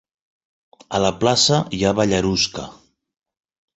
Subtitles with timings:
[0.99, 2.67] A la plaça hi ha ballarusca.